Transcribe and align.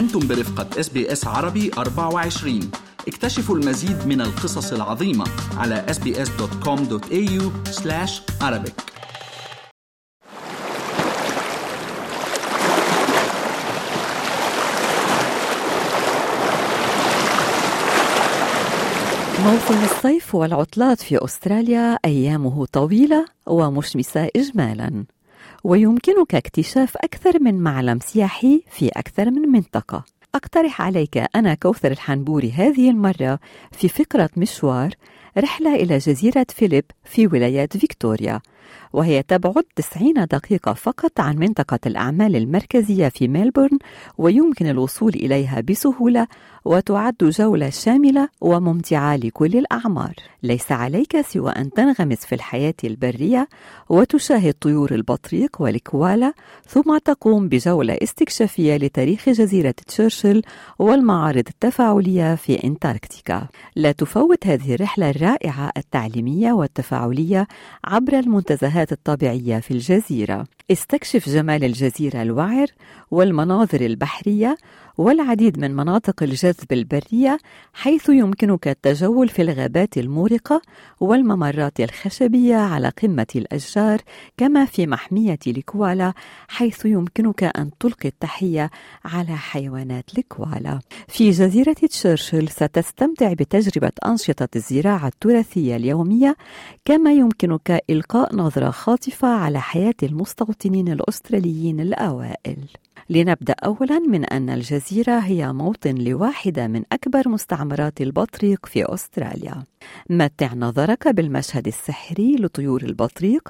أنتم 0.00 0.28
برفقة 0.28 0.80
إس 0.80 0.88
بي 0.88 1.12
إس 1.12 1.26
عربي 1.26 1.70
24 1.78 2.70
اكتشفوا 3.08 3.56
المزيد 3.56 4.06
من 4.06 4.20
القصص 4.20 4.72
العظيمة 4.72 5.24
على 5.56 5.86
sbs.com.au 5.88 7.42
arabic. 8.42 8.90
موسم 19.44 19.84
الصيف 19.84 20.34
والعطلات 20.34 21.00
في 21.00 21.24
أستراليا 21.24 21.98
أيامه 22.04 22.66
طويلة 22.66 23.24
ومشمسة 23.46 24.28
إجمالا. 24.36 25.04
ويمكنك 25.64 26.34
اكتشاف 26.34 26.96
أكثر 26.96 27.40
من 27.40 27.54
معلم 27.54 27.98
سياحي 28.00 28.62
في 28.70 28.88
أكثر 28.88 29.30
من 29.30 29.48
منطقة. 29.48 30.04
أقترح 30.34 30.82
عليك 30.82 31.24
أنا 31.36 31.54
كوثر 31.54 31.90
الحنبوري 31.90 32.52
هذه 32.52 32.90
المرة 32.90 33.38
في 33.72 33.88
فكرة 33.88 34.30
مشوار 34.36 34.94
رحلة 35.38 35.74
إلى 35.74 35.98
جزيرة 35.98 36.46
فيليب 36.48 36.84
في 37.04 37.26
ولاية 37.26 37.68
فيكتوريا. 37.68 38.40
وهي 38.92 39.22
تبعد 39.22 39.64
90 39.76 40.12
دقيقة 40.14 40.72
فقط 40.72 41.20
عن 41.20 41.36
منطقة 41.36 41.78
الأعمال 41.86 42.36
المركزية 42.36 43.08
في 43.08 43.28
ميلبورن 43.28 43.78
ويمكن 44.18 44.66
الوصول 44.66 45.14
إليها 45.14 45.60
بسهولة 45.60 46.26
وتعد 46.64 47.14
جولة 47.20 47.70
شاملة 47.70 48.28
وممتعة 48.40 49.16
لكل 49.16 49.56
الأعمار. 49.58 50.14
ليس 50.42 50.72
عليك 50.72 51.20
سوى 51.20 51.50
أن 51.50 51.70
تنغمس 51.70 52.26
في 52.26 52.34
الحياة 52.34 52.74
البرية 52.84 53.48
وتشاهد 53.88 54.54
طيور 54.60 54.94
البطريق 54.94 55.56
والكوالا 55.60 56.32
ثم 56.66 56.98
تقوم 56.98 57.48
بجولة 57.48 57.98
استكشافية 58.02 58.76
لتاريخ 58.76 59.28
جزيرة 59.28 59.74
تشرشل 59.86 60.42
والمعارض 60.78 61.44
التفاعلية 61.48 62.34
في 62.34 62.64
أنتاركتيكا. 62.64 63.46
لا 63.76 63.92
تفوت 63.92 64.46
هذه 64.46 64.74
الرحلة 64.74 65.10
الرائعة 65.10 65.70
التعليمية 65.76 66.52
والتفاعلية 66.52 67.46
عبر 67.84 68.18
المنتزهات 68.62 68.92
الطبيعية 68.92 69.60
في 69.60 69.70
الجزيرة. 69.70 70.46
استكشف 70.70 71.28
جمال 71.28 71.64
الجزيرة 71.64 72.22
الوعر 72.22 72.66
والمناظر 73.10 73.80
البحرية 73.80 74.56
والعديد 74.98 75.58
من 75.58 75.76
مناطق 75.76 76.22
الجذب 76.22 76.72
البرية 76.72 77.38
حيث 77.72 78.08
يمكنك 78.08 78.68
التجول 78.68 79.28
في 79.28 79.42
الغابات 79.42 79.98
المورقة 79.98 80.62
والممرات 81.00 81.80
الخشبية 81.80 82.56
على 82.56 82.88
قمة 83.02 83.26
الأشجار 83.36 84.00
كما 84.36 84.64
في 84.64 84.86
محمية 84.86 85.38
الكوالا 85.46 86.12
حيث 86.48 86.84
يمكنك 86.86 87.44
أن 87.44 87.70
تلقي 87.80 88.08
التحية 88.08 88.70
على 89.04 89.36
حيوانات 89.36 90.18
الكوالا. 90.18 90.80
في 91.08 91.30
جزيرة 91.30 91.72
تشرشل 91.72 92.48
ستستمتع 92.48 93.32
بتجربة 93.32 93.92
أنشطة 94.06 94.48
الزراعة 94.56 95.06
التراثية 95.06 95.76
اليومية 95.76 96.36
كما 96.84 97.12
يمكنك 97.12 97.82
إلقاء 97.90 98.36
نظرة 98.36 98.70
خاطفة 98.70 99.28
على 99.28 99.60
حياة 99.60 99.94
المستوطنين 100.02 100.59
الأستراليين 100.66 101.80
الأوائل 101.80 102.56
لنبدأ 103.10 103.54
أولا 103.64 103.98
من 103.98 104.24
أن 104.24 104.50
الجزيرة 104.50 105.18
هي 105.18 105.52
موطن 105.52 105.94
لواحدة 105.94 106.66
من 106.66 106.82
أكبر 106.92 107.28
مستعمرات 107.28 108.00
البطريق 108.00 108.66
في 108.66 108.94
أستراليا. 108.94 109.62
متع 110.10 110.54
نظرك 110.54 111.08
بالمشهد 111.08 111.66
السحري 111.66 112.36
لطيور 112.36 112.82
البطريق 112.82 113.48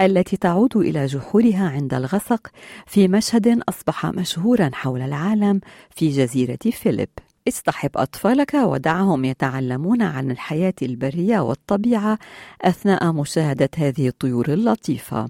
التي 0.00 0.36
تعود 0.36 0.76
إلى 0.76 1.06
جحورها 1.06 1.68
عند 1.68 1.94
الغسق 1.94 2.46
في 2.86 3.08
مشهد 3.08 3.62
أصبح 3.68 4.06
مشهورا 4.06 4.70
حول 4.72 5.02
العالم 5.02 5.60
في 5.90 6.08
جزيرة 6.08 6.58
فيليب. 6.72 7.08
اصطحب 7.48 7.90
أطفالك 7.96 8.54
ودعهم 8.54 9.24
يتعلمون 9.24 10.02
عن 10.02 10.30
الحياة 10.30 10.74
البرية 10.82 11.40
والطبيعة 11.40 12.18
أثناء 12.62 13.12
مشاهدة 13.12 13.70
هذه 13.76 14.08
الطيور 14.08 14.48
اللطيفة. 14.48 15.28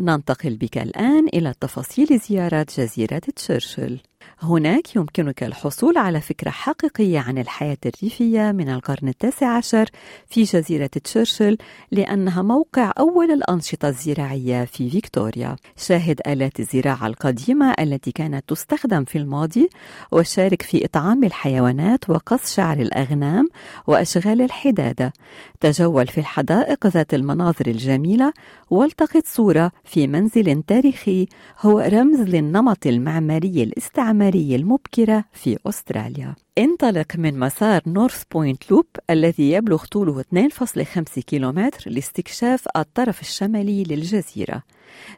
ننتقل 0.00 0.56
بك 0.56 0.78
الآن 0.78 1.28
إلى 1.28 1.54
تفاصيل 1.60 2.18
زيارة 2.18 2.66
جزيرة 2.78 3.22
تشرشل. 3.36 4.00
هناك 4.42 4.96
يمكنك 4.96 5.42
الحصول 5.42 5.98
على 5.98 6.20
فكرة 6.20 6.50
حقيقية 6.50 7.18
عن 7.18 7.38
الحياة 7.38 7.76
الريفية 7.86 8.52
من 8.52 8.68
القرن 8.68 9.08
التاسع 9.08 9.56
عشر 9.56 9.88
في 10.26 10.42
جزيرة 10.42 10.86
تشرشل 11.04 11.58
لأنها 11.92 12.42
موقع 12.42 12.92
أول 12.98 13.30
الأنشطة 13.30 13.88
الزراعية 13.88 14.64
في 14.64 14.90
فيكتوريا. 14.90 15.56
شاهد 15.76 16.20
آلات 16.26 16.60
الزراعة 16.60 17.06
القديمة 17.06 17.74
التي 17.80 18.12
كانت 18.12 18.48
تستخدم 18.48 19.04
في 19.04 19.18
الماضي 19.18 19.68
وشارك 20.12 20.62
في 20.62 20.84
إطعام 20.84 21.24
الحيوانات 21.24 22.10
وقص 22.10 22.54
شعر 22.56 22.78
الأغنام 22.78 23.48
وأشغال 23.86 24.42
الحدادة. 24.42 25.12
تجول 25.60 26.06
في 26.06 26.18
الحدائق 26.18 26.86
ذات 26.86 27.14
المناظر 27.14 27.66
الجميلة 27.66 28.32
والتقط 28.70 29.22
صورة 29.26 29.72
في 29.84 30.06
منزل 30.06 30.62
تاريخي 30.62 31.26
هو 31.60 31.78
رمز 31.78 32.20
للنمط 32.20 32.86
المعماري 32.86 33.62
الاستعماري. 33.62 34.19
المبكرة 34.28 35.24
في 35.32 35.58
أستراليا. 35.66 36.34
انطلق 36.58 37.16
من 37.16 37.38
مسار 37.38 37.82
نورث 37.86 38.22
بوينت 38.32 38.70
لوب 38.70 38.86
الذي 39.10 39.52
يبلغ 39.52 39.84
طوله 39.84 40.20
2.5 40.20 41.20
كيلومتر 41.20 41.90
لاستكشاف 41.90 42.68
الطرف 42.76 43.20
الشمالي 43.20 43.84
للجزيرة. 43.84 44.62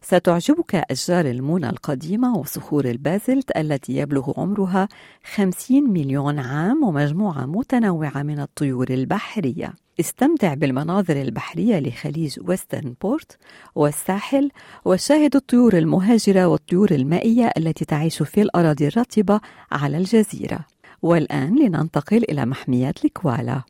ستعجبك 0.02 0.74
أشجار 0.74 1.26
المونة 1.26 1.70
القديمة 1.70 2.36
وصخور 2.36 2.84
البازلت 2.84 3.56
التي 3.56 3.96
يبلغ 3.96 4.32
عمرها 4.36 4.88
50 5.34 5.90
مليون 5.90 6.38
عام 6.38 6.82
ومجموعة 6.84 7.46
متنوعة 7.46 8.22
من 8.22 8.40
الطيور 8.40 8.90
البحرية. 8.90 9.72
استمتع 10.00 10.54
بالمناظر 10.54 11.22
البحرية 11.22 11.78
لخليج 11.78 12.38
ويسترن 12.44 12.94
بورت 13.02 13.38
والساحل 13.74 14.50
وشاهد 14.84 15.36
الطيور 15.36 15.78
المهاجرة 15.78 16.46
والطيور 16.46 16.90
المائية 16.90 17.50
التي 17.56 17.84
تعيش 17.84 18.22
في 18.22 18.42
الأراضي 18.42 18.88
الرطبة 18.88 19.40
على 19.72 19.96
الجزيرة. 19.98 20.58
والآن 21.02 21.58
لننتقل 21.58 22.24
إلى 22.28 22.46
محميات 22.46 23.04
الكوالا. 23.04 23.62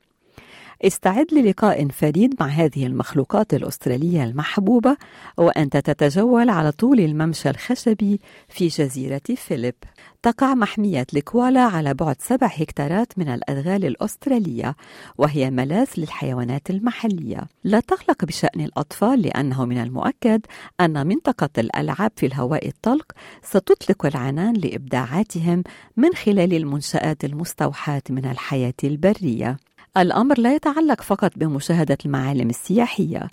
استعد 0.85 1.27
للقاء 1.33 1.89
فريد 1.89 2.35
مع 2.41 2.47
هذه 2.47 2.87
المخلوقات 2.87 3.55
الأسترالية 3.55 4.25
المحبوبة 4.25 4.97
وأنت 5.37 5.77
تتجول 5.77 6.51
على 6.51 6.73
طول 6.73 7.01
الممشى 7.01 7.51
الخشبي 7.51 8.21
في 8.49 8.67
جزيرة 8.67 9.21
فيليب. 9.37 9.75
تقع 10.23 10.55
محمية 10.55 11.07
الكوالا 11.17 11.61
على 11.61 11.95
بعد 11.95 12.17
سبع 12.21 12.47
هكتارات 12.47 13.19
من 13.19 13.29
الأدغال 13.29 13.85
الأسترالية 13.85 14.77
وهي 15.19 15.51
ملاذ 15.51 15.89
للحيوانات 15.97 16.71
المحلية. 16.71 17.41
لا 17.65 17.81
تقلق 17.81 18.25
بشأن 18.25 18.61
الأطفال 18.61 19.23
لأنه 19.23 19.65
من 19.65 19.79
المؤكد 19.79 20.41
أن 20.81 21.07
منطقة 21.07 21.51
الألعاب 21.59 22.11
في 22.17 22.27
الهواء 22.27 22.69
الطلق 22.69 23.13
ستطلق 23.43 24.07
العنان 24.07 24.53
لإبداعاتهم 24.53 25.63
من 25.97 26.15
خلال 26.15 26.55
المنشآت 26.55 27.25
المستوحاة 27.25 28.03
من 28.11 28.25
الحياة 28.25 28.75
البرية. 28.85 29.57
الأمر 29.97 30.41
لا 30.41 30.55
يتعلق 30.55 31.01
فقط 31.03 31.33
بمشاهدة 31.37 31.99
المعالم 32.07 32.51
السياحية، 32.51 33.29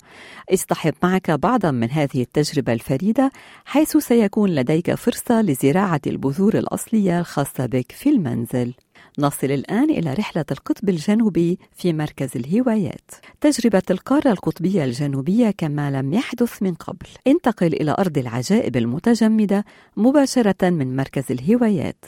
اصطحب 0.52 0.94
معك 1.02 1.30
بعضا 1.30 1.70
من 1.70 1.90
هذه 1.90 2.22
التجربة 2.22 2.72
الفريدة 2.72 3.30
حيث 3.64 3.96
سيكون 3.96 4.50
لديك 4.50 4.94
فرصة 4.94 5.42
لزراعة 5.42 6.00
البذور 6.06 6.58
الأصلية 6.58 7.20
الخاصة 7.20 7.66
بك 7.66 7.92
في 7.92 8.10
المنزل. 8.10 8.74
نصل 9.18 9.46
الآن 9.46 9.90
إلى 9.90 10.14
رحلة 10.14 10.44
القطب 10.50 10.88
الجنوبي 10.88 11.58
في 11.76 11.92
مركز 11.92 12.30
الهوايات. 12.36 13.10
تجربة 13.40 13.82
القارة 13.90 14.30
القطبية 14.30 14.84
الجنوبية 14.84 15.50
كما 15.50 15.90
لم 15.90 16.12
يحدث 16.12 16.62
من 16.62 16.74
قبل. 16.74 17.06
انتقل 17.26 17.72
إلى 17.72 17.96
أرض 17.98 18.18
العجائب 18.18 18.76
المتجمدة 18.76 19.64
مباشرة 19.96 20.70
من 20.70 20.96
مركز 20.96 21.24
الهوايات. 21.30 22.04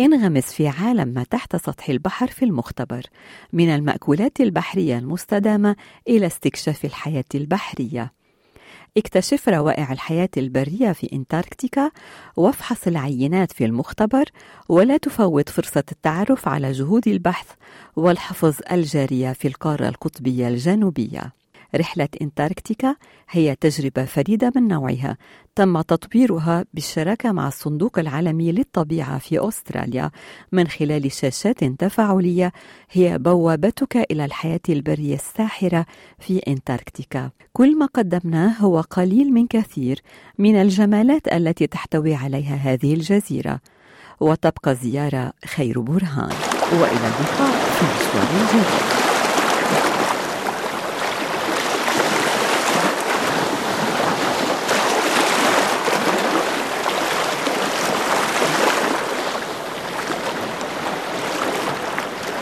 انغمس 0.00 0.52
في 0.52 0.68
عالم 0.68 1.08
ما 1.08 1.24
تحت 1.24 1.56
سطح 1.56 1.88
البحر 1.88 2.26
في 2.26 2.44
المختبر 2.44 3.02
من 3.52 3.68
المأكولات 3.68 4.40
البحرية 4.40 4.98
المستدامة 4.98 5.76
إلى 6.08 6.26
استكشاف 6.26 6.84
الحياة 6.84 7.24
البحرية. 7.34 8.12
اكتشف 8.96 9.48
روائع 9.48 9.92
الحياة 9.92 10.28
البرية 10.36 10.92
في 10.92 11.12
انتاركتيكا 11.12 11.90
وافحص 12.36 12.86
العينات 12.86 13.52
في 13.52 13.64
المختبر 13.64 14.24
ولا 14.68 14.96
تفوت 14.96 15.48
فرصة 15.48 15.84
التعرف 15.92 16.48
على 16.48 16.72
جهود 16.72 17.08
البحث 17.08 17.46
والحفظ 17.96 18.54
الجارية 18.72 19.32
في 19.32 19.48
القارة 19.48 19.88
القطبية 19.88 20.48
الجنوبية. 20.48 21.39
رحلة 21.76 22.08
انتاركتيكا 22.22 22.96
هي 23.30 23.54
تجربة 23.54 24.04
فريدة 24.04 24.52
من 24.56 24.68
نوعها. 24.68 25.16
تم 25.54 25.80
تطويرها 25.80 26.64
بالشراكة 26.74 27.32
مع 27.32 27.48
الصندوق 27.48 27.98
العالمي 27.98 28.52
للطبيعة 28.52 29.18
في 29.18 29.48
أستراليا 29.48 30.10
من 30.52 30.68
خلال 30.68 31.12
شاشات 31.12 31.64
تفاعلية 31.64 32.52
هي 32.90 33.18
بوابتك 33.18 33.96
إلى 33.96 34.24
الحياة 34.24 34.60
البرية 34.68 35.14
الساحرة 35.14 35.86
في 36.18 36.38
انتاركتيكا. 36.38 37.30
كل 37.52 37.78
ما 37.78 37.86
قدمناه 37.86 38.48
هو 38.58 38.80
قليل 38.80 39.32
من 39.32 39.46
كثير 39.46 40.00
من 40.38 40.56
الجمالات 40.62 41.32
التي 41.32 41.66
تحتوي 41.66 42.14
عليها 42.14 42.54
هذه 42.54 42.94
الجزيرة. 42.94 43.60
وتبقى 44.20 44.70
الزيارة 44.70 45.32
خير 45.46 45.80
برهان. 45.80 46.32
وإلى 46.72 47.06
اللقاء 47.06 47.52
في 47.52 47.84
مشوار 47.84 48.24
جديد 48.24 48.99